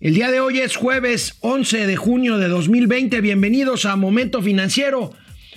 [0.00, 3.20] El día de hoy es jueves 11 de junio de 2020.
[3.20, 5.12] Bienvenidos a Momento Financiero.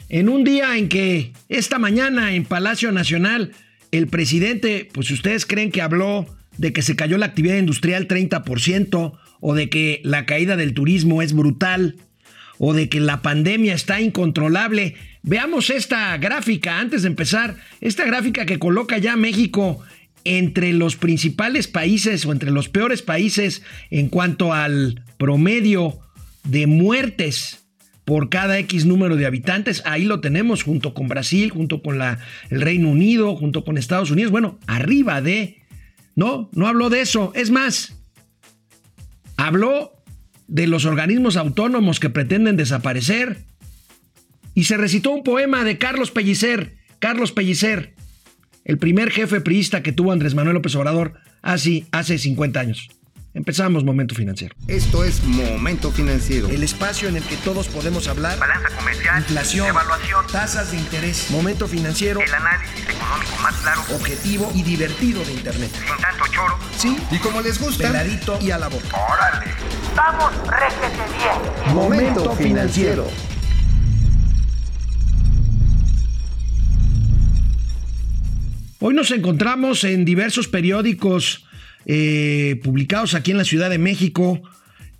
[0.10, 3.52] En un día en que esta mañana en Palacio Nacional
[3.92, 6.26] el presidente, pues ustedes creen que habló
[6.58, 11.22] de que se cayó la actividad industrial 30% o de que la caída del turismo
[11.22, 11.98] es brutal
[12.58, 18.48] o de que la pandemia está incontrolable, veamos esta gráfica antes de empezar, esta gráfica
[18.48, 19.84] que coloca ya México
[20.24, 26.00] entre los principales países o entre los peores países en cuanto al promedio
[26.44, 27.66] de muertes
[28.06, 29.84] por cada X número de habitantes.
[29.86, 34.12] Ahí lo tenemos junto con Brasil, junto con la, el Reino Unido, junto con Estados
[34.12, 34.32] Unidos.
[34.32, 35.62] Bueno, arriba de...
[36.16, 37.32] No, no habló de eso.
[37.36, 37.98] Es más,
[39.38, 39.94] habló
[40.48, 43.38] de los organismos autónomos que pretenden desaparecer.
[44.54, 46.76] Y se recitó un poema de Carlos Pellicer.
[47.00, 47.96] Carlos Pellicer,
[48.64, 52.90] el primer jefe priista que tuvo Andrés Manuel López Obrador hace, hace 50 años.
[53.34, 54.56] Empezamos Momento Financiero.
[54.68, 56.50] Esto es Momento Financiero.
[56.50, 58.38] El espacio en el que todos podemos hablar.
[58.38, 59.20] Balanza comercial.
[59.20, 59.68] Inflación.
[59.68, 60.26] Evaluación.
[60.30, 61.32] Tasas de interés.
[61.32, 62.20] Momento Financiero.
[62.20, 63.82] El análisis económico más claro.
[63.96, 65.72] Objetivo y divertido de Internet.
[65.72, 66.60] Sin tanto choro.
[66.76, 66.98] Sí.
[67.10, 67.88] Y como les gusta.
[67.88, 68.98] Peladito y a la boca.
[68.98, 69.52] Órale.
[69.96, 71.74] Vamos, réjete bien.
[71.74, 73.31] Momento Financiero.
[78.84, 81.46] Hoy nos encontramos en diversos periódicos
[81.86, 84.42] eh, publicados aquí en la Ciudad de México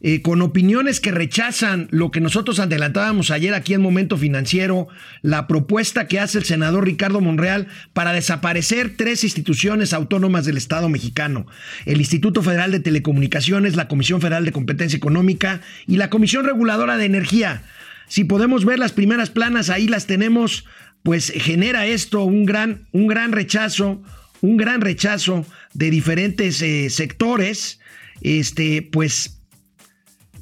[0.02, 4.88] eh, con opiniones que rechazan lo que nosotros adelantábamos ayer aquí en Momento Financiero,
[5.24, 10.88] la propuesta que hace el senador Ricardo Monreal para desaparecer tres instituciones autónomas del Estado
[10.88, 11.48] mexicano,
[11.88, 16.98] el Instituto Federal de Telecomunicaciones, la Comisión Federal de Competencia Económica y la Comisión Reguladora
[16.98, 17.64] de Energía.
[18.08, 20.66] Si podemos ver las primeras planas, ahí las tenemos,
[21.04, 24.02] pues genera esto un gran, un gran rechazo,
[24.42, 27.80] un gran rechazo de diferentes eh, sectores,
[28.22, 29.42] este, pues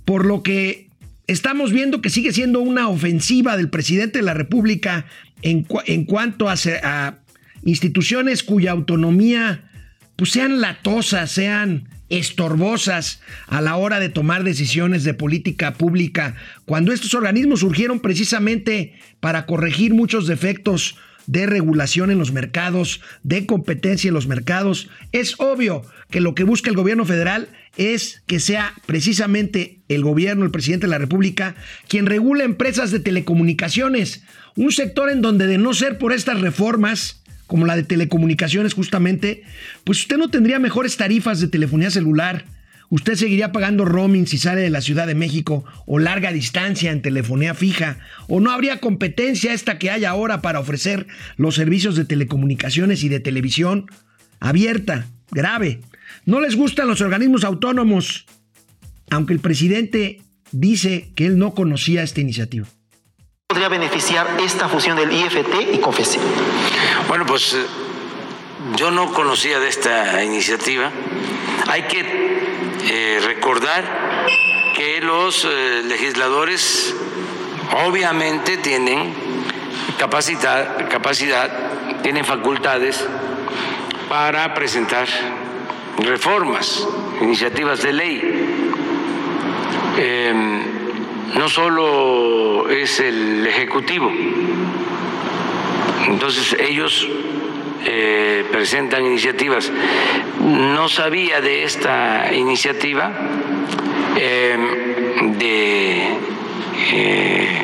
[0.06, 0.90] por lo que
[1.28, 5.06] estamos viendo que sigue siendo una ofensiva del presidente de la República
[5.42, 7.20] en, en cuanto a,
[7.64, 9.70] instituciones cuya autonomía
[10.16, 16.92] pues sean latosas, sean estorbosas a la hora de tomar decisiones de política pública, cuando
[16.92, 20.96] estos organismos surgieron precisamente para corregir muchos defectos
[21.30, 24.90] de regulación en los mercados, de competencia en los mercados.
[25.12, 30.44] Es obvio que lo que busca el gobierno federal es que sea precisamente el gobierno,
[30.44, 31.56] el presidente de la República,
[31.88, 34.24] quien regula empresas de telecomunicaciones,
[34.56, 37.19] un sector en donde de no ser por estas reformas,
[37.50, 39.42] como la de telecomunicaciones justamente,
[39.84, 42.46] pues usted no tendría mejores tarifas de telefonía celular,
[42.90, 47.02] usted seguiría pagando roaming si sale de la Ciudad de México o larga distancia en
[47.02, 51.08] telefonía fija, o no habría competencia esta que hay ahora para ofrecer
[51.38, 53.88] los servicios de telecomunicaciones y de televisión
[54.40, 55.82] abierta, grave.
[56.26, 58.28] No les gustan los organismos autónomos,
[59.10, 60.22] aunque el presidente
[60.52, 62.68] dice que él no conocía esta iniciativa.
[63.48, 66.20] ¿Podría beneficiar esta fusión del IFT y COFESE?
[67.10, 67.58] Bueno, pues
[68.76, 70.92] yo no conocía de esta iniciativa.
[71.68, 72.06] Hay que
[72.84, 74.28] eh, recordar
[74.76, 76.96] que los eh, legisladores
[77.84, 79.12] obviamente tienen
[79.98, 81.50] capacidad, capacidad,
[82.04, 83.04] tienen facultades
[84.08, 85.08] para presentar
[85.98, 86.88] reformas,
[87.22, 88.22] iniciativas de ley.
[89.98, 90.34] Eh,
[91.34, 94.12] no solo es el Ejecutivo,
[96.10, 97.08] entonces ellos
[97.86, 99.72] eh, presentan iniciativas.
[100.42, 103.12] No sabía de esta iniciativa
[104.18, 104.58] eh,
[105.38, 106.18] de
[106.94, 107.62] eh,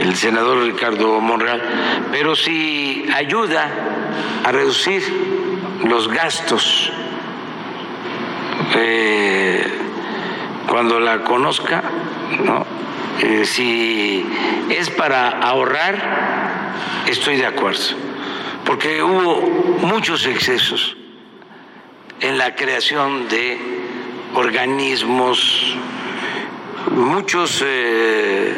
[0.00, 1.62] el senador Ricardo Monreal,
[2.10, 3.70] pero si ayuda
[4.44, 5.02] a reducir
[5.84, 6.92] los gastos
[10.66, 11.82] cuando la conozca,
[12.44, 12.64] ¿no?
[13.44, 14.24] si
[14.68, 16.47] es para ahorrar,
[17.08, 18.08] estoy de acuerdo
[18.68, 19.40] porque hubo
[19.80, 20.94] muchos excesos
[22.20, 23.56] en la creación de
[24.34, 25.74] organismos,
[26.90, 28.54] muchos eh,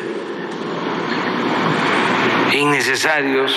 [2.52, 3.56] innecesarios.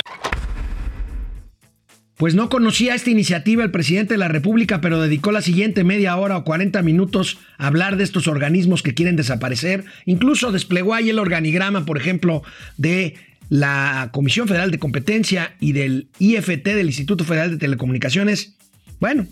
[2.18, 6.16] Pues no conocía esta iniciativa el presidente de la República, pero dedicó la siguiente media
[6.18, 9.86] hora o 40 minutos a hablar de estos organismos que quieren desaparecer.
[10.06, 12.44] Incluso desplegó ahí el organigrama, por ejemplo,
[12.78, 13.16] de
[13.54, 18.56] la Comisión Federal de Competencia y del IFT, del Instituto Federal de Telecomunicaciones,
[19.00, 19.28] bueno,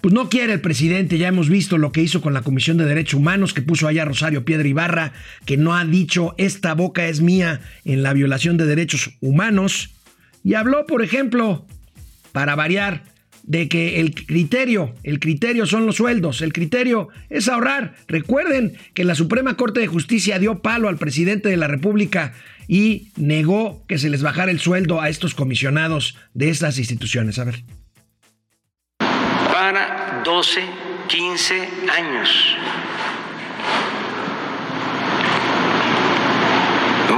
[0.00, 2.84] pues no quiere el presidente, ya hemos visto lo que hizo con la Comisión de
[2.84, 5.12] Derechos Humanos, que puso allá Rosario Piedra Ibarra,
[5.44, 9.90] que no ha dicho esta boca es mía en la violación de derechos humanos,
[10.44, 11.66] y habló, por ejemplo,
[12.30, 13.02] para variar,
[13.42, 17.94] de que el criterio, el criterio son los sueldos, el criterio es ahorrar.
[18.08, 22.34] Recuerden que la Suprema Corte de Justicia dio palo al presidente de la República
[22.68, 27.38] y negó que se les bajara el sueldo a estos comisionados de estas instituciones.
[27.38, 27.62] A ver.
[28.98, 30.60] Para 12,
[31.08, 32.56] 15 años.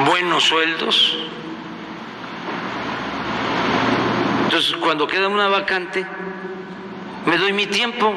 [0.07, 1.17] Buenos sueldos.
[4.45, 6.07] Entonces, cuando queda una vacante,
[7.27, 8.15] me doy mi tiempo,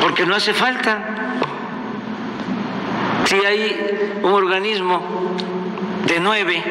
[0.00, 1.25] porque no hace falta.
[3.26, 5.02] Si hay un organismo
[6.06, 6.62] de nueve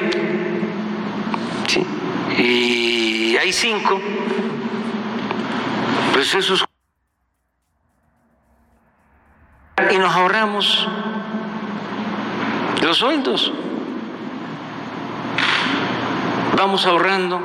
[1.67, 1.85] ¿sí?
[2.41, 3.99] y hay cinco,
[6.13, 6.63] pues esos...
[9.91, 10.87] Y nos ahorramos
[12.81, 13.51] los sueldos.
[16.55, 17.41] Vamos ahorrando.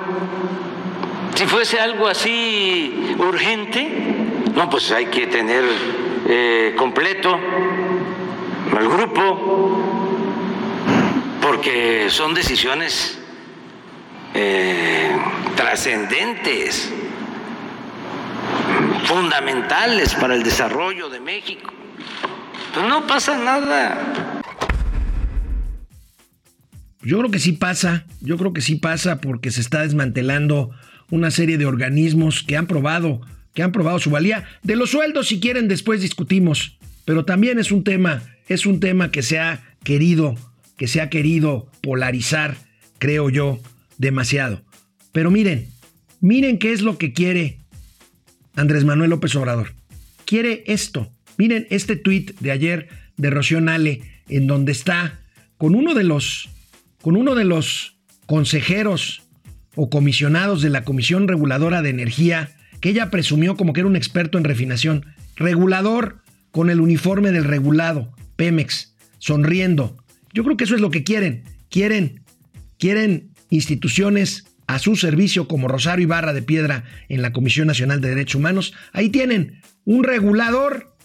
[1.35, 3.89] Si fuese algo así urgente,
[4.55, 5.65] no, pues hay que tener
[6.29, 7.37] eh, completo
[8.77, 9.79] al grupo,
[11.43, 13.19] porque son decisiones
[14.35, 15.17] eh,
[15.57, 16.93] trascendentes,
[19.05, 21.73] fundamentales para el desarrollo de México.
[22.75, 24.41] Pero no pasa nada.
[27.03, 30.71] Yo creo que sí pasa, yo creo que sí pasa porque se está desmantelando
[31.11, 33.23] una serie de organismos que han probado,
[33.55, 34.45] que han probado su valía.
[34.63, 39.13] De los sueldos, si quieren, después discutimos, pero también es un tema, es un tema
[39.13, 40.35] que se ha querido,
[40.77, 42.57] que se ha querido polarizar,
[42.99, 43.61] creo yo,
[43.97, 44.65] demasiado.
[45.13, 45.69] Pero miren,
[46.21, 47.61] miren qué es lo que quiere
[48.57, 49.75] Andrés Manuel López Obrador.
[50.25, 51.13] Quiere esto.
[51.39, 55.21] Miren este tuit de ayer de Rocío Nale, en donde está
[55.57, 56.49] con uno de los
[57.03, 57.97] con uno de los
[58.27, 59.23] consejeros
[59.77, 62.51] o comisionados de la Comisión Reguladora de Energía,
[62.81, 65.07] que ella presumió como que era un experto en refinación,
[65.37, 66.19] regulador
[66.51, 69.99] con el uniforme del regulado, Pemex, sonriendo.
[70.33, 71.45] Yo creo que eso es lo que quieren.
[71.69, 72.23] Quieren,
[72.79, 78.09] quieren instituciones a su servicio como Rosario Ibarra de Piedra en la Comisión Nacional de
[78.09, 78.73] Derechos Humanos.
[78.95, 80.97] Ahí tienen un regulador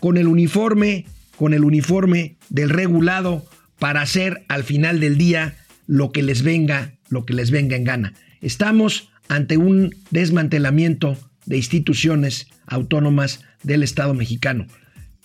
[0.00, 1.06] con el uniforme,
[1.36, 3.46] con el uniforme del regulado
[3.78, 5.54] para hacer al final del día
[5.86, 8.14] lo que les venga, lo que les venga en gana.
[8.40, 14.66] Estamos ante un desmantelamiento de instituciones autónomas del Estado mexicano.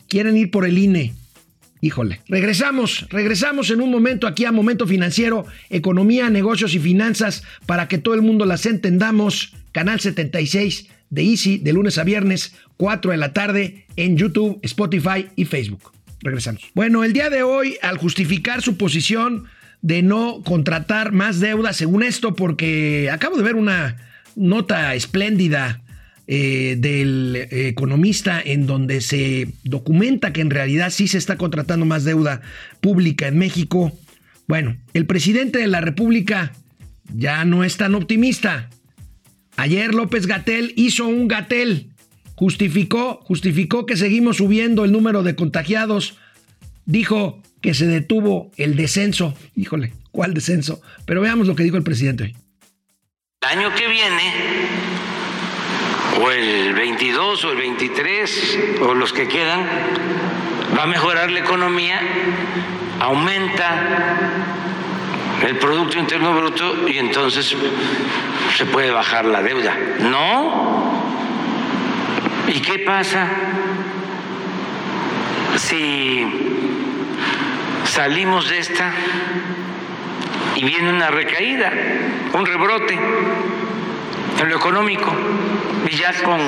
[0.07, 1.15] Quieren ir por el INE.
[1.81, 2.21] Híjole.
[2.27, 7.97] Regresamos, regresamos en un momento aquí a Momento Financiero, Economía, Negocios y Finanzas, para que
[7.97, 9.53] todo el mundo las entendamos.
[9.71, 15.27] Canal 76 de Easy, de lunes a viernes, 4 de la tarde, en YouTube, Spotify
[15.35, 15.91] y Facebook.
[16.21, 16.63] Regresamos.
[16.73, 19.45] Bueno, el día de hoy, al justificar su posición
[19.81, 23.97] de no contratar más deuda, según esto, porque acabo de ver una
[24.35, 25.81] nota espléndida
[26.27, 32.03] eh, del economista en donde se documenta que en realidad sí se está contratando más
[32.03, 32.41] deuda
[32.81, 33.97] pública en México.
[34.47, 36.53] Bueno, el presidente de la República
[37.13, 38.69] ya no es tan optimista.
[39.55, 41.89] Ayer López Gatel hizo un Gatel
[42.37, 46.17] justificó, justificó que seguimos subiendo el número de contagiados,
[46.85, 49.33] dijo que se detuvo el descenso.
[49.55, 50.81] Híjole, ¿cuál descenso?
[51.05, 52.35] Pero veamos lo que dijo el presidente hoy.
[53.41, 54.21] El año que viene,
[56.21, 59.65] o el 22 o el 23, o los que quedan,
[60.77, 61.99] va a mejorar la economía,
[62.99, 64.17] aumenta
[65.45, 67.55] el Producto Interno Bruto y entonces
[68.55, 69.75] se puede bajar la deuda.
[69.99, 70.77] No,
[72.47, 73.27] ¿Y qué pasa
[75.57, 76.25] si
[77.83, 78.93] salimos de esta
[80.55, 81.71] y viene una recaída,
[82.33, 82.97] un rebrote
[84.39, 85.13] en lo económico
[85.89, 86.39] y ya con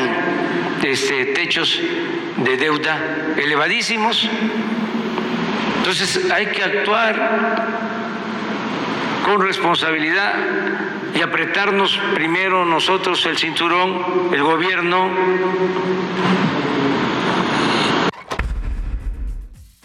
[0.84, 1.79] este, techos
[2.38, 4.29] de deuda elevadísimos?
[5.77, 7.89] Entonces hay que actuar
[9.25, 10.34] con responsabilidad
[11.15, 15.10] y apretarnos primero nosotros el cinturón, el gobierno.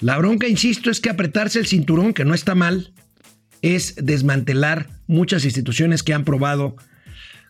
[0.01, 2.93] La bronca, insisto, es que apretarse el cinturón, que no está mal,
[3.63, 6.77] es desmantelar muchas instituciones que han probado,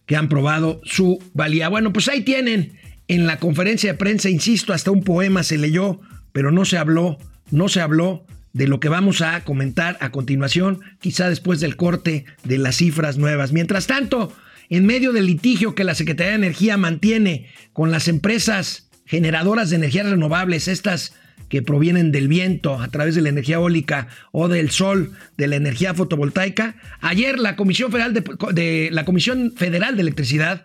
[0.06, 1.68] que han probado su valía.
[1.68, 2.78] Bueno, pues ahí tienen.
[3.06, 6.00] En la conferencia de prensa, insisto, hasta un poema se leyó,
[6.32, 7.18] pero no se habló,
[7.50, 12.24] no se habló de lo que vamos a comentar a continuación, quizá después del corte
[12.44, 13.52] de las cifras nuevas.
[13.52, 14.32] Mientras tanto,
[14.70, 19.76] en medio del litigio que la Secretaría de Energía mantiene con las empresas generadoras de
[19.76, 21.14] energías renovables, estas
[21.48, 25.56] que provienen del viento a través de la energía eólica o del sol, de la
[25.56, 26.76] energía fotovoltaica.
[27.00, 30.64] Ayer la Comisión Federal de, la Comisión Federal de Electricidad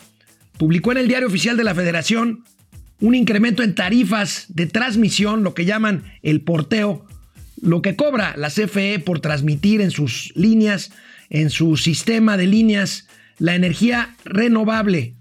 [0.57, 2.43] publicó en el Diario Oficial de la Federación
[3.01, 7.05] un incremento en tarifas de transmisión, lo que llaman el porteo,
[7.61, 10.91] lo que cobra la CFE por transmitir en sus líneas,
[11.29, 13.07] en su sistema de líneas,
[13.37, 15.13] la energía renovable.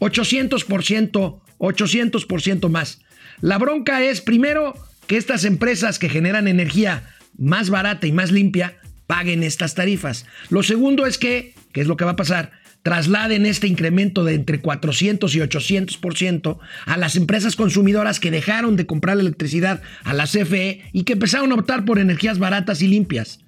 [0.00, 3.00] 800%, 800% más.
[3.40, 4.74] La bronca es, primero,
[5.08, 7.02] que estas empresas que generan energía
[7.36, 8.76] más barata y más limpia
[9.08, 10.26] paguen estas tarifas.
[10.50, 12.52] Lo segundo es que, ¿qué es lo que va a pasar?
[12.82, 18.86] Trasladen este incremento de entre 400 y 800% a las empresas consumidoras que dejaron de
[18.86, 23.40] comprar electricidad a la CFE y que empezaron a optar por energías baratas y limpias.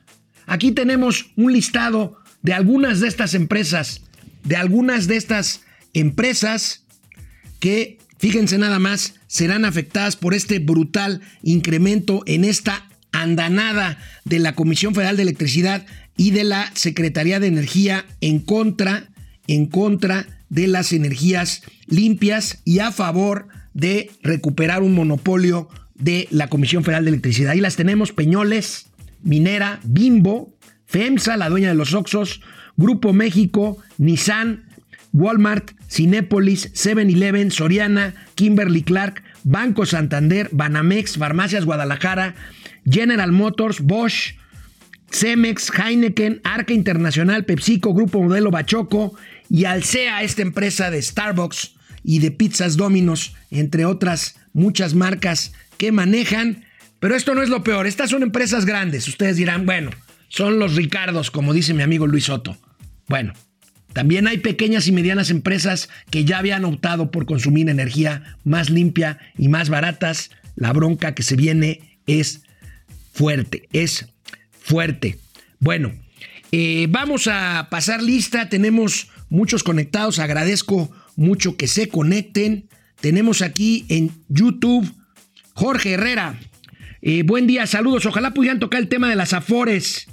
[0.46, 4.02] Aquí tenemos un listado de algunas de estas empresas,
[4.44, 5.62] de algunas de estas
[5.92, 6.84] empresas
[7.60, 14.54] que, fíjense nada más, serán afectadas por este brutal incremento en esta andanada de la
[14.54, 15.86] Comisión Federal de Electricidad
[16.18, 19.08] y de la Secretaría de Energía en contra,
[19.46, 26.48] en contra de las energías limpias y a favor de recuperar un monopolio de la
[26.48, 27.52] Comisión Federal de Electricidad.
[27.52, 28.90] Ahí las tenemos, Peñoles,
[29.22, 32.42] Minera, Bimbo, FEMSA, la dueña de los Oxos,
[32.76, 34.64] Grupo México, Nissan,
[35.12, 42.34] Walmart, Cinépolis, 7-Eleven, Soriana, Kimberly Clark, Banco Santander, Banamex, Farmacias Guadalajara,
[42.84, 44.34] General Motors, Bosch,
[45.10, 49.14] Cemex, Heineken, Arca Internacional, PepsiCo, Grupo Modelo Bachoco
[49.48, 51.74] y Alsea, esta empresa de Starbucks
[52.04, 56.64] y de Pizzas Dominos, entre otras muchas marcas que manejan.
[57.00, 59.08] Pero esto no es lo peor, estas son empresas grandes.
[59.08, 59.90] Ustedes dirán, bueno,
[60.28, 62.56] son los Ricardos, como dice mi amigo Luis Soto.
[63.08, 63.32] Bueno,
[63.92, 69.18] también hay pequeñas y medianas empresas que ya habían optado por consumir energía más limpia
[69.36, 70.30] y más baratas.
[70.56, 72.42] La bronca que se viene es
[73.12, 74.06] fuerte, es
[74.60, 75.18] fuerte.
[75.58, 75.92] Bueno,
[76.52, 78.48] eh, vamos a pasar lista.
[78.48, 80.18] Tenemos muchos conectados.
[80.18, 82.68] Agradezco mucho que se conecten.
[83.00, 84.92] Tenemos aquí en YouTube
[85.54, 86.38] Jorge Herrera.
[87.02, 88.06] Eh, buen día, saludos.
[88.06, 90.06] Ojalá pudieran tocar el tema de las afores.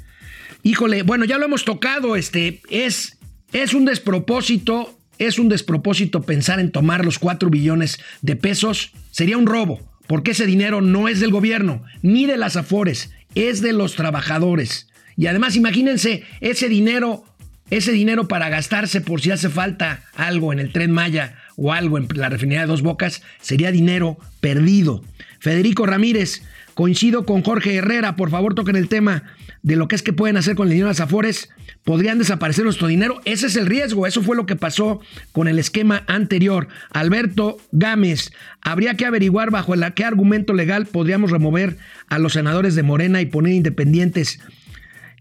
[0.63, 2.15] Híjole, bueno, ya lo hemos tocado.
[2.15, 3.16] Este es,
[3.53, 4.93] es un despropósito.
[5.17, 8.91] Es un despropósito pensar en tomar los 4 billones de pesos.
[9.09, 13.61] Sería un robo, porque ese dinero no es del gobierno, ni de las afores, es
[13.61, 14.89] de los trabajadores.
[15.15, 17.25] Y además, imagínense ese dinero,
[17.71, 21.97] ese dinero para gastarse por si hace falta algo en el tren Maya o algo
[21.97, 25.03] en la refinería de Dos Bocas, sería dinero perdido.
[25.39, 26.43] Federico Ramírez,
[26.77, 29.23] coincido con Jorge Herrera, por favor toquen el tema
[29.63, 31.49] de lo que es que pueden hacer con el dinero de las afores,
[31.83, 33.19] podrían desaparecer nuestro dinero.
[33.25, 36.67] Ese es el riesgo, eso fue lo que pasó con el esquema anterior.
[36.91, 38.31] Alberto Gámez,
[38.61, 41.79] habría que averiguar bajo el, qué argumento legal podríamos remover
[42.09, 44.39] a los senadores de Morena y poner independientes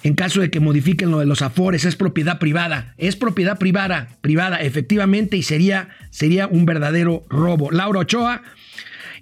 [0.03, 4.09] en caso de que modifiquen lo de los afores, es propiedad privada, es propiedad privada,
[4.21, 7.71] privada efectivamente y sería, sería un verdadero robo.
[7.71, 8.43] Laura Ochoa,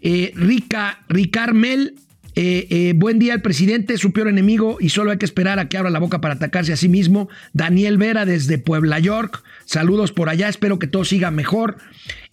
[0.00, 1.94] eh, Rica, Ricarmel,
[2.36, 5.68] eh, eh, buen día, el presidente, su peor enemigo y solo hay que esperar a
[5.68, 7.28] que abra la boca para atacarse a sí mismo.
[7.52, 11.76] Daniel Vera desde Puebla, York, saludos por allá, espero que todo siga mejor.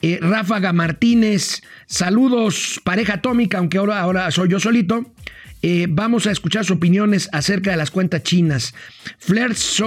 [0.01, 5.13] Eh, Ráfaga Martínez, saludos, pareja atómica, aunque ahora, ahora soy yo solito.
[5.61, 8.73] Eh, vamos a escuchar sus opiniones acerca de las cuentas chinas.
[9.19, 9.79] Flesh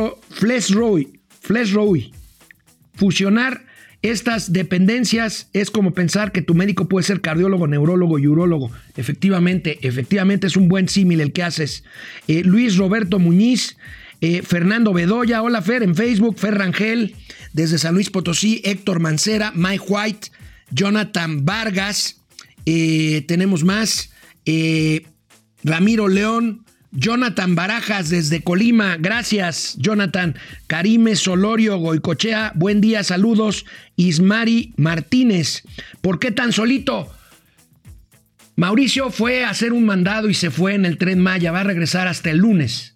[0.72, 2.12] Roy, Flesh Roy,
[2.94, 3.66] fusionar
[4.04, 8.70] estas dependencias es como pensar que tu médico puede ser cardiólogo, neurólogo y urólogo.
[8.98, 11.84] Efectivamente, efectivamente es un buen símil el que haces.
[12.28, 13.78] Eh, Luis Roberto Muñiz,
[14.20, 17.14] eh, Fernando Bedoya, hola Fer en Facebook, Fer Rangel,
[17.54, 20.28] desde San Luis Potosí, Héctor Mancera, Mike White,
[20.70, 22.20] Jonathan Vargas,
[22.66, 24.10] eh, tenemos más,
[25.62, 26.63] Ramiro León,
[26.94, 30.36] Jonathan Barajas desde Colima, gracias Jonathan.
[30.68, 33.66] Karime Solorio Goicochea, buen día, saludos.
[33.96, 35.64] Ismari Martínez,
[36.00, 37.12] ¿por qué tan solito?
[38.56, 41.64] Mauricio fue a hacer un mandado y se fue en el tren Maya, va a
[41.64, 42.94] regresar hasta el lunes.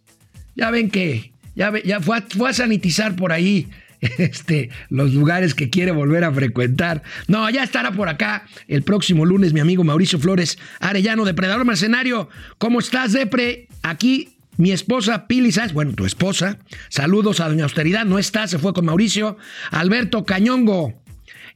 [0.55, 3.69] Ya ven que ya, ya fue, a, fue a sanitizar por ahí
[4.19, 7.03] este, los lugares que quiere volver a frecuentar.
[7.27, 12.29] No, ya estará por acá el próximo lunes mi amigo Mauricio Flores Arellano, Depredador Mercenario.
[12.59, 13.68] ¿Cómo estás, Depre?
[13.89, 16.59] Aquí mi esposa Pili bueno, tu esposa.
[16.89, 19.39] Saludos a Doña Austeridad, no está, se fue con Mauricio.
[19.71, 21.01] Alberto Cañongo,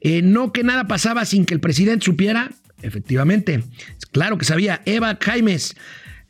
[0.01, 2.51] eh, no que nada pasaba sin que el presidente supiera.
[2.81, 3.63] Efectivamente,
[4.13, 4.81] claro que sabía.
[4.87, 5.77] Eva Jaimes,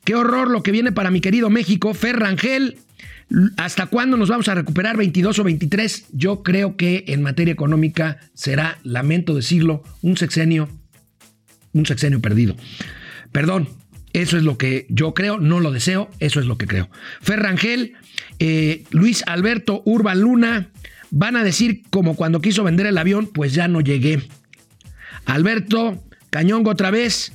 [0.04, 1.94] qué horror lo que viene para mi querido México.
[1.94, 2.78] Fer Rangel,
[3.56, 4.97] ¿Hasta cuándo nos vamos a recuperar?
[4.97, 6.06] ¿22 o 23?
[6.12, 10.68] Yo creo que en materia económica será, lamento decirlo, un sexenio,
[11.73, 12.56] un sexenio perdido.
[13.30, 13.71] Perdón,
[14.12, 16.90] Eso es lo que yo creo, no lo deseo, eso es lo que creo.
[17.23, 17.95] Ferrangel,
[18.38, 20.69] eh, Luis Alberto Urban Luna,
[21.11, 24.23] van a decir como cuando quiso vender el avión, pues ya no llegué.
[25.25, 27.33] Alberto, Cañongo otra vez,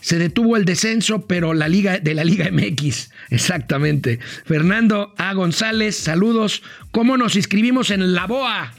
[0.00, 4.18] se detuvo el descenso, pero la liga de la Liga MX, exactamente.
[4.44, 5.32] Fernando A.
[5.34, 6.62] González, saludos.
[6.90, 8.72] ¿Cómo nos inscribimos en la BOA?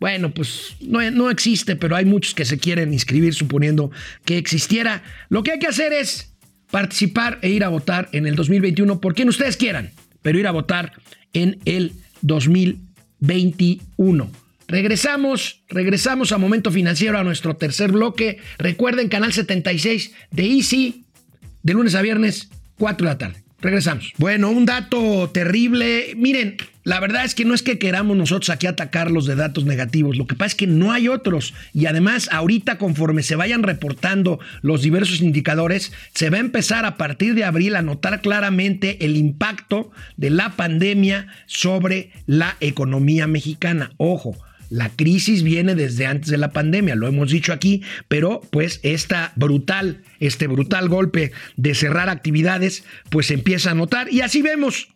[0.00, 3.90] Bueno, pues no, no existe, pero hay muchos que se quieren inscribir suponiendo
[4.24, 5.02] que existiera.
[5.28, 6.34] Lo que hay que hacer es
[6.70, 9.90] participar e ir a votar en el 2021 por quien ustedes quieran,
[10.22, 10.92] pero ir a votar
[11.32, 14.30] en el 2021.
[14.68, 18.38] Regresamos, regresamos a Momento Financiero, a nuestro tercer bloque.
[18.58, 21.04] Recuerden, canal 76 de Easy,
[21.62, 23.42] de lunes a viernes, 4 de la tarde.
[23.60, 24.12] Regresamos.
[24.18, 26.12] Bueno, un dato terrible.
[26.16, 26.56] Miren,
[26.88, 30.26] la verdad es que no es que queramos nosotros aquí atacarlos de datos negativos, lo
[30.26, 31.52] que pasa es que no hay otros.
[31.74, 36.96] Y además, ahorita conforme se vayan reportando los diversos indicadores, se va a empezar a
[36.96, 43.92] partir de abril a notar claramente el impacto de la pandemia sobre la economía mexicana.
[43.98, 44.34] Ojo,
[44.70, 49.32] la crisis viene desde antes de la pandemia, lo hemos dicho aquí, pero pues esta
[49.36, 54.88] brutal, este brutal golpe de cerrar actividades, pues empieza a notar y así vemos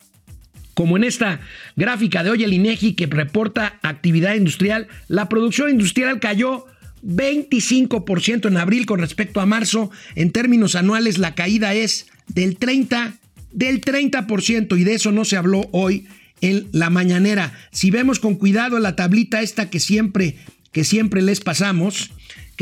[0.74, 1.40] como en esta
[1.76, 6.66] gráfica de hoy el INEGI que reporta actividad industrial, la producción industrial cayó
[7.04, 9.90] 25% en abril con respecto a marzo.
[10.14, 13.14] En términos anuales la caída es del 30
[13.52, 16.06] del 30% y de eso no se habló hoy
[16.40, 17.52] en la mañanera.
[17.70, 20.36] Si vemos con cuidado la tablita esta que siempre,
[20.72, 22.10] que siempre les pasamos,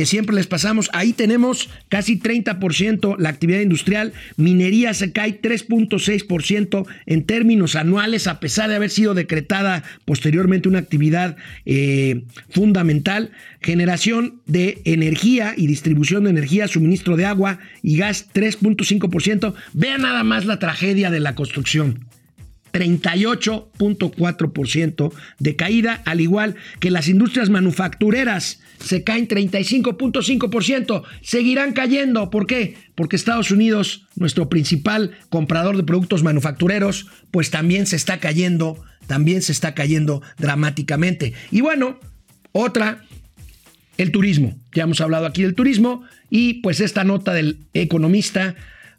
[0.06, 7.24] siempre les pasamos, ahí tenemos casi 30% la actividad industrial, minería se cae 3.6% en
[7.24, 14.80] términos anuales, a pesar de haber sido decretada posteriormente una actividad eh, fundamental, generación de
[14.84, 19.54] energía y distribución de energía, suministro de agua y gas 3.5%.
[19.72, 22.06] Vean nada más la tragedia de la construcción.
[22.72, 32.30] 38.4% de caída, al igual que las industrias manufactureras se caen 35.5%, seguirán cayendo.
[32.30, 32.76] ¿Por qué?
[32.94, 39.42] Porque Estados Unidos, nuestro principal comprador de productos manufactureros, pues también se está cayendo, también
[39.42, 41.34] se está cayendo dramáticamente.
[41.50, 42.00] Y bueno,
[42.52, 43.04] otra,
[43.98, 44.58] el turismo.
[44.72, 48.54] Ya hemos hablado aquí del turismo y pues esta nota del economista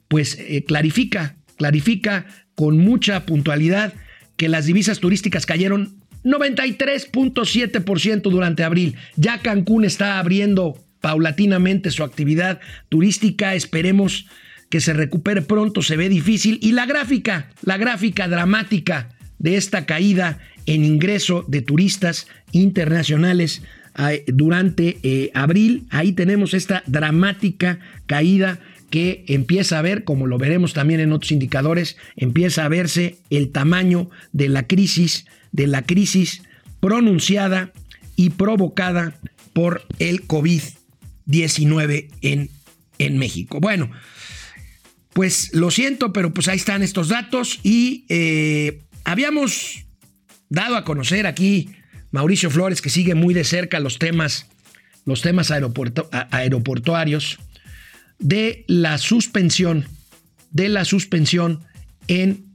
[0.08, 3.94] pues eh, clarifica, clarifica con mucha puntualidad
[4.38, 8.96] que las divisas turísticas cayeron 93.7% durante abril.
[9.16, 13.56] Ya Cancún está abriendo paulatinamente su actividad turística.
[13.56, 14.28] Esperemos
[14.70, 15.82] que se recupere pronto.
[15.82, 16.60] Se ve difícil.
[16.62, 23.64] Y la gráfica, la gráfica dramática de esta caída en ingreso de turistas internacionales
[23.98, 25.86] eh, durante eh, abril.
[25.90, 31.32] Ahí tenemos esta dramática caída que empieza a ver, como lo veremos también en otros
[31.32, 36.44] indicadores, empieza a verse el tamaño de la crisis, de la crisis
[36.80, 37.72] pronunciada
[38.16, 39.20] y provocada
[39.54, 42.50] por el COVID-19 en,
[42.98, 43.60] en México.
[43.60, 43.92] Bueno,
[45.14, 49.86] pues lo siento, pero pues ahí están estos datos y eh, habíamos
[50.50, 51.70] dado a conocer aquí
[52.12, 54.48] Mauricio Flores, que sigue muy de cerca los temas,
[55.06, 57.40] los temas aeroportuarios
[58.20, 59.86] de la suspensión,
[60.52, 61.64] de la suspensión
[62.08, 62.51] en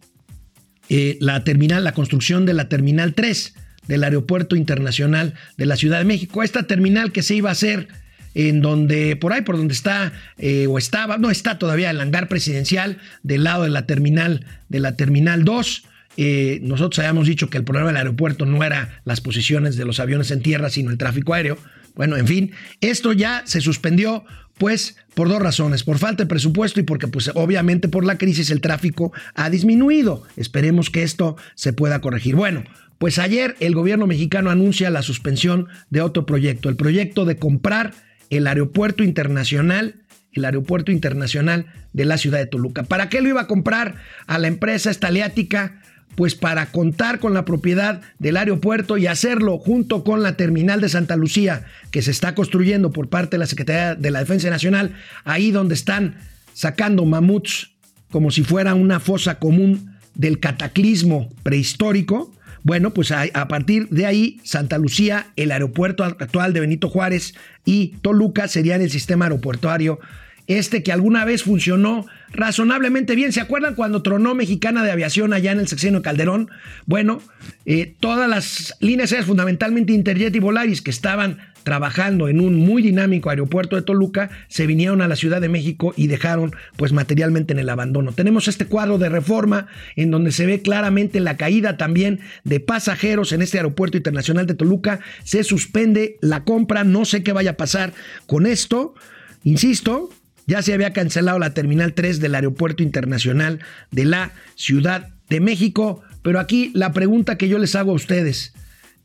[0.89, 3.55] eh, la terminal, la construcción de la terminal 3
[3.89, 6.43] del Aeropuerto Internacional de la Ciudad de México.
[6.43, 7.89] Esta terminal que se iba a hacer
[8.35, 12.29] en donde, por ahí, por donde está, eh, o estaba, no está todavía el hangar
[12.29, 15.85] presidencial, del lado de la terminal, de la terminal 2.
[16.19, 20.01] Eh, nosotros habíamos dicho que el problema del aeropuerto no era las posiciones de los
[20.01, 21.57] aviones en tierra, sino el tráfico aéreo.
[21.95, 24.25] Bueno, en fin, esto ya se suspendió
[24.59, 28.51] pues por dos razones, por falta de presupuesto y porque pues obviamente por la crisis
[28.51, 30.23] el tráfico ha disminuido.
[30.37, 32.37] Esperemos que esto se pueda corregir.
[32.37, 32.65] Bueno,
[32.99, 37.93] pues ayer el gobierno mexicano anuncia la suspensión de otro proyecto, el proyecto de comprar
[38.31, 39.97] el aeropuerto internacional,
[40.33, 42.83] el aeropuerto internacional de la ciudad de Toluca.
[42.85, 45.81] ¿Para qué lo iba a comprar a la empresa estaliática?
[46.15, 50.89] Pues para contar con la propiedad del aeropuerto y hacerlo junto con la terminal de
[50.89, 54.95] Santa Lucía que se está construyendo por parte de la Secretaría de la Defensa Nacional,
[55.25, 56.17] ahí donde están
[56.55, 57.73] sacando mamuts
[58.11, 62.33] como si fuera una fosa común del cataclismo prehistórico.
[62.63, 67.89] Bueno, pues a, partir de ahí, Santa Lucía, el aeropuerto actual de Benito Juárez y
[68.03, 70.01] Toluca serían el sistema aeroportuario
[70.47, 73.33] este que alguna vez funcionó razonablemente bien.
[73.33, 76.51] ¿Se acuerdan cuando tronó Mexicana de Aviación allá en el sexenio Calderón?
[76.87, 77.21] Bueno,
[77.65, 82.81] eh, todas las líneas aéreas, fundamentalmente Interjet y Volaris, que estaban trabajando en un muy
[82.81, 87.55] dinámico aeropuerto de Toluca se vinieron a la Ciudad de México y dejaron pues materialmente
[87.55, 88.13] en el abandono.
[88.13, 93.33] Tenemos este cuadro de reforma en donde se ve claramente la caída también de pasajeros
[93.33, 95.01] en este aeropuerto internacional de Toluca.
[95.25, 97.93] Se suspende la compra, no sé qué vaya a pasar
[98.27, 98.95] con esto.
[99.43, 100.11] Insisto,
[100.47, 106.03] ya se había cancelado la Terminal 3 del Aeropuerto Internacional de la Ciudad de México,
[106.23, 108.55] pero aquí la pregunta que yo les hago a ustedes,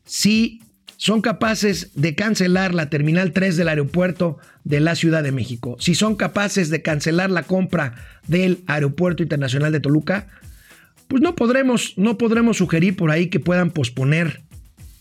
[0.04, 0.60] si
[0.96, 5.96] son capaces de cancelar la Terminal 3 del Aeropuerto de la Ciudad de México, si
[5.96, 7.94] son capaces de cancelar la compra
[8.28, 10.28] del Aeropuerto Internacional de Toluca,
[11.08, 14.42] pues no podremos, no podremos sugerir por ahí que puedan posponer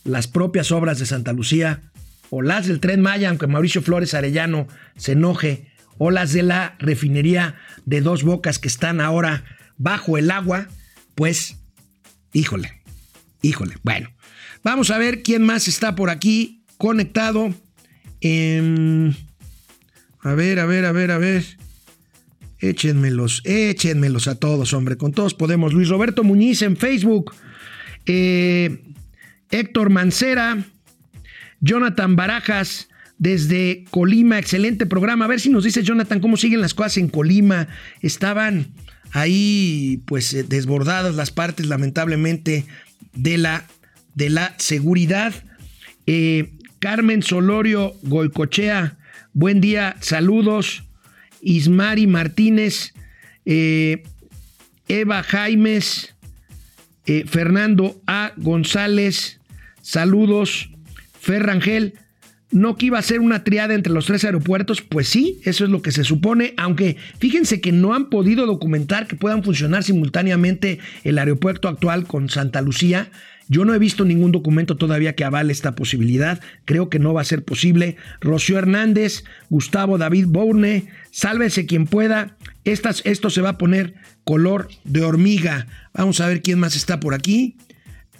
[0.04, 1.84] las propias obras de Santa Lucía
[2.32, 5.71] o las del Tren Maya, aunque Mauricio Flores Arellano se enoje
[6.04, 7.54] o las de la refinería
[7.86, 9.46] de dos bocas que están ahora
[9.78, 10.68] bajo el agua,
[11.14, 11.58] pues,
[12.34, 12.82] híjole,
[13.44, 13.76] híjole.
[13.84, 14.10] Bueno,
[14.64, 17.54] vamos a ver quién más está por aquí conectado.
[18.20, 19.14] Em,
[20.22, 21.46] a ver, a ver, a ver, a ver.
[22.58, 24.98] Échenmelos, échenmelos a todos, hombre.
[24.98, 25.72] Con todos podemos.
[25.72, 27.36] Luis Roberto Muñiz en Facebook.
[28.08, 28.96] Eh,
[29.52, 30.66] Héctor Mancera.
[31.60, 32.88] Jonathan Barajas
[33.22, 35.26] desde Colima, excelente programa.
[35.26, 37.68] A ver si nos dice Jonathan cómo siguen las cosas en Colima.
[38.02, 38.74] Estaban
[39.12, 42.66] ahí pues eh, desbordadas las partes lamentablemente
[43.14, 43.68] de la,
[44.16, 45.36] de la seguridad.
[46.08, 48.98] Eh, Carmen Solorio Goicochea,
[49.34, 50.86] buen día, saludos.
[51.44, 52.96] Ismari Martínez,
[53.46, 54.02] eh,
[54.88, 56.16] Eva Jaimes,
[57.28, 58.34] Fernando A.
[58.38, 59.40] González,
[59.84, 60.72] saludos.
[61.20, 61.94] Ferrangel,
[62.52, 65.70] no que iba a ser una triada entre los tres aeropuertos, pues sí, eso es
[65.70, 70.80] lo que se supone, aunque fíjense que no han podido documentar que puedan funcionar simultáneamente
[71.04, 73.10] el aeropuerto actual con Santa Lucía.
[73.48, 76.40] Yo no he visto ningún documento todavía que avale esta posibilidad.
[76.64, 77.98] Creo que no va a ser posible.
[78.22, 82.38] Rocío Hernández, Gustavo David Bourne, sálvese quien pueda.
[82.64, 85.68] esto se va a poner color de hormiga.
[85.94, 87.58] Vamos a ver quién más está por aquí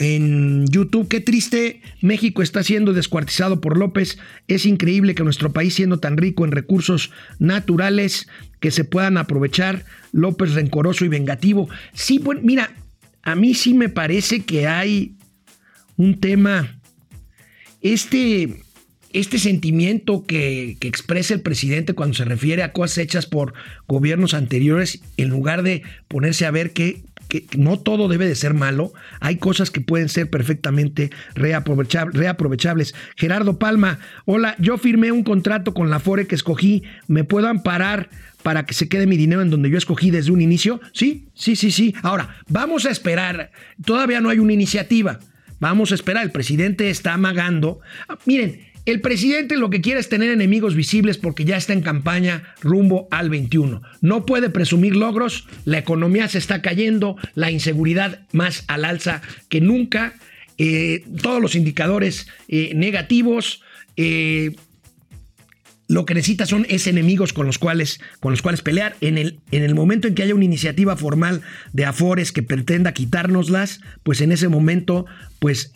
[0.02, 1.08] en YouTube.
[1.08, 4.18] Qué triste, México está siendo descuartizado por López.
[4.48, 8.28] Es increíble que nuestro país, siendo tan rico en recursos naturales
[8.60, 11.70] que se puedan aprovechar, López rencoroso y vengativo.
[11.94, 12.74] Sí, bueno, mira,
[13.22, 15.18] a mí sí me parece que hay
[15.98, 16.80] un tema,
[17.82, 18.64] este,
[19.14, 23.54] este sentimiento que, que expresa el presidente cuando se refiere a cosas hechas por
[23.88, 28.54] gobiernos anteriores, en lugar de ponerse a ver qué que no todo debe de ser
[28.54, 28.92] malo,
[29.22, 32.94] hay cosas que pueden ser perfectamente reaprovechables.
[33.16, 38.10] Gerardo Palma, hola, yo firmé un contrato con la Fore que escogí, ¿me puedo amparar
[38.44, 40.82] para que se quede mi dinero en donde yo escogí desde un inicio?
[40.92, 41.96] Sí, sí, sí, sí.
[42.02, 43.52] Ahora, vamos a esperar,
[43.86, 45.22] todavía no hay una iniciativa,
[45.62, 47.80] vamos a esperar, el presidente está amagando.
[48.10, 51.82] Ah, miren, el presidente lo que quiere es tener enemigos visibles porque ya está en
[51.82, 53.82] campaña rumbo al 21.
[54.02, 59.62] No puede presumir logros, la economía se está cayendo, la inseguridad más al alza que
[59.62, 60.16] nunca,
[60.58, 63.62] eh, todos los indicadores eh, negativos.
[63.98, 64.56] Eh,
[65.88, 68.96] lo que necesita son es enemigos con los cuales, con los cuales pelear.
[69.02, 71.42] En el, en el momento en que haya una iniciativa formal
[71.74, 75.06] de Afores que pretenda quitárnoslas, pues en ese momento
[75.40, 75.74] pues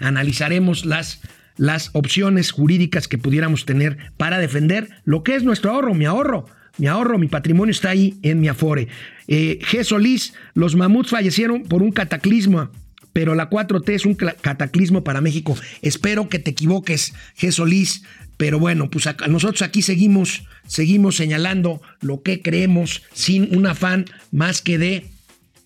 [0.00, 1.20] analizaremos las
[1.56, 6.46] las opciones jurídicas que pudiéramos tener para defender lo que es nuestro ahorro, mi ahorro.
[6.76, 8.88] Mi ahorro, mi patrimonio está ahí en mi Afore.
[9.28, 9.84] Eh, G.
[9.84, 12.68] Solís, los mamuts fallecieron por un cataclismo,
[13.12, 15.56] pero la 4T es un cataclismo para México.
[15.82, 17.52] Espero que te equivoques, G.
[17.52, 18.02] Solís,
[18.36, 24.60] pero bueno, pues nosotros aquí seguimos, seguimos señalando lo que creemos sin un afán más
[24.60, 25.06] que de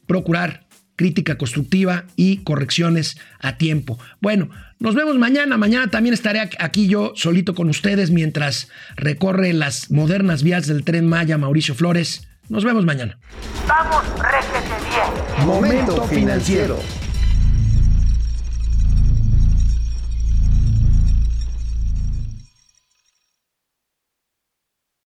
[0.06, 3.98] procurar crítica constructiva y correcciones a tiempo.
[4.20, 5.56] Bueno, nos vemos mañana.
[5.56, 11.06] Mañana también estaré aquí yo solito con ustedes mientras recorre las modernas vías del tren
[11.06, 12.28] Maya Mauricio Flores.
[12.48, 13.18] Nos vemos mañana.
[13.66, 15.46] Vamos, réjete bien.
[15.46, 16.78] Momento financiero.